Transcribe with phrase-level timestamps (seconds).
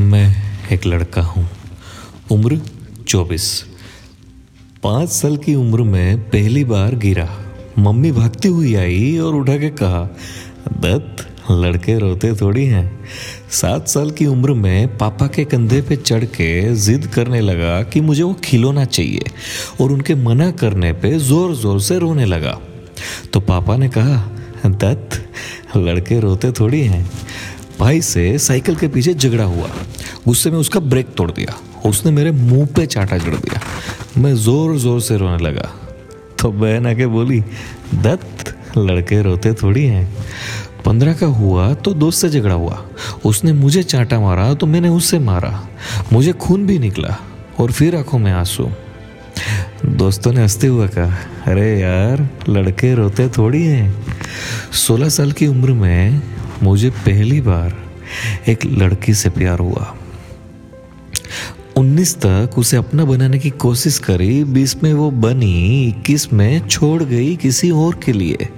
[0.00, 0.26] मैं
[0.72, 1.48] एक लड़का हूँ।
[2.32, 2.60] उम्र
[3.08, 3.64] चौबीस।
[4.82, 7.28] पाँच साल की उम्र में पहली बार गिरा।
[7.78, 10.02] मम्मी भागती हुई आई और उठा के कहा,
[10.72, 13.00] दत्त, लड़के रोते थोड़ी हैं।
[13.50, 18.00] सात साल की उम्र में पापा के कंधे पे चढ़ के जिद करने लगा कि
[18.00, 19.24] मुझे वो खिलौना चाहिए
[19.80, 22.58] और उनके मना करने पे ज़ोर ज़ोर से रोने लगा।
[23.32, 24.16] तो पापा ने कहा,
[24.66, 25.28] दत्त,
[25.76, 27.10] लड़के रोते थोड़ी हैं।
[27.80, 29.68] भाई से साइकिल के पीछे झगड़ा हुआ।
[30.26, 31.54] गुस्से में उसका ब्रेक तोड़ दिया।
[31.88, 33.60] उसने मेरे मुँह पे चाटा जड़ दिया।
[34.18, 35.70] मैं ज़ोर ज़ोर से रोने लगा।
[36.40, 37.40] तो बहन आके बोली,
[37.94, 40.08] दत्त, लड़के रोते थोड़ी हैं।
[40.84, 42.84] पंद्रह का हुआ तो दोस्त से झगड़ा हुआ।
[43.24, 45.68] उसने मुझे चाटा मारा तो मैंने उससे मारा।
[46.12, 47.16] मुझे खून भी निकला
[47.60, 48.68] और फिर आँखों में आँसू।
[49.86, 54.04] दोस्तों ने हँसते हुए कहा, अरे यार, लड़के रोते थोड़ी हैं।
[54.72, 56.22] सोलह साल की उम्र में
[56.62, 57.76] मुझे पहली बार
[58.48, 59.96] एक लड़की से प्यार हुआ।
[61.76, 67.02] उन्नीस तक उसे अपना बनाने की कोशिश करी, बीस में वो बनी, इक्कीस में छोड़
[67.02, 68.48] गई किसी और के लिए।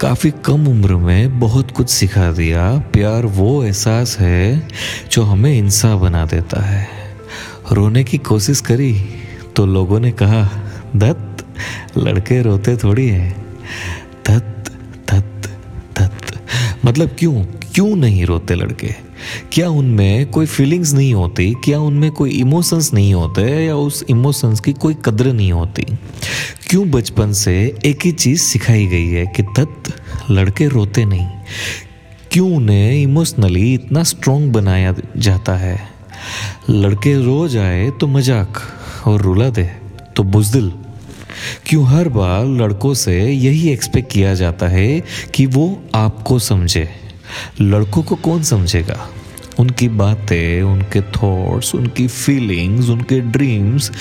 [0.00, 4.68] काफ़ी कम उम्र में बहुत कुछ सिखा दिया। प्यार वो एहसास है
[5.12, 6.88] जो हमें इंसान बना देता है।
[7.72, 9.04] रोने की कोशिश करी
[9.56, 10.50] तो लोगों ने कहा,
[10.96, 11.46] दत्त,
[11.98, 13.36] लड़के रोते थोड़ी है।
[16.96, 17.44] मतलब क्यों?
[17.74, 18.88] क्यों नहीं रोते लड़के?
[19.52, 21.52] क्या उनमें कोई फीलिंग्स नहीं होती?
[21.64, 23.42] क्या उनमें कोई इमोशंस नहीं होते?
[23.42, 25.82] या उस इमोशंस की कोई कदर नहीं होती?
[26.70, 29.90] क्यों बचपन से एक ही चीज़ सिखाई गई है कि तत्
[30.30, 31.26] लड़के रोते नहीं?
[32.32, 35.88] क्यों उन्हें इमोशनली इतना स्ट्रोंग बनाया जाता है?
[36.70, 38.62] लड़के रो जाए तो मज़ाक
[39.06, 39.70] और रुला दे
[40.16, 40.72] तो बुजदिल।
[41.66, 45.02] क्यों हर बार लड़कों से यही एक्सपेक्ट किया जाता है
[45.34, 46.88] कि वो आपको समझे।
[47.60, 49.08] लड़कों को कौन समझेगा?
[49.58, 53.92] उनकी बातें, उनके थॉट्स उनकी फीलिंग्स उनके ड्रीम्स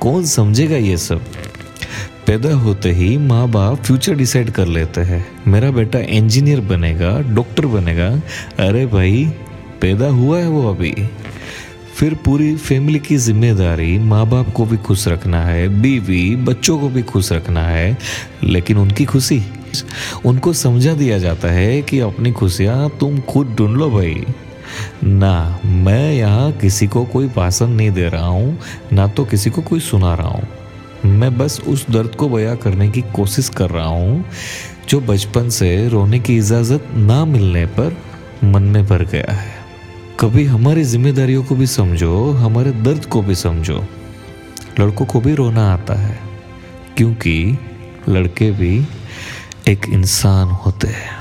[0.00, 1.20] कौन समझेगा ये सब?
[2.26, 7.66] पैदा होते ही माँ बाप फ्यूचर डिसाइड कर लेते हैं। मेरा बेटा इंजीनियर बनेगा डॉक्टर
[7.66, 8.08] बनेगा।
[8.68, 9.32] अरे भाई,
[9.80, 10.94] पैदा हुआ है वो अभी।
[12.00, 16.88] फिर पूरी फैमिली की ज़िम्मेदारी माँ बाप को भी खुश रखना है, बीवी, बच्चों को
[16.88, 17.98] भी खुश रखना है,
[18.44, 19.42] लेकिन उनकी खुशी।
[20.24, 24.24] उनको समझा दिया जाता है कि अपनी खुशियाँ तुम खुद ढूंढ लो भाई।
[25.04, 28.58] ना, मैं यहाँ किसी को कोई भाषण नहीं दे रहा हूँ,
[28.92, 30.48] ना तो किसी को कोई सुना रहा हूँ।
[31.04, 34.24] मैं बस उस दर्द को बयां करने की कोशिश कर रहा हूँ,
[34.88, 37.96] जो बचपन से रोने की इजाज़त ना मिलने पर
[38.44, 39.59] मन में भर गया है।
[40.20, 43.84] कभी हमारी जिम्मेदारियों को भी समझो, हमारे दर्द को भी समझो।
[44.80, 46.20] लड़कों को भी रोना आता है,
[46.96, 47.58] क्योंकि
[48.08, 48.86] लड़के भी
[49.68, 51.19] एक इंसान होते हैं।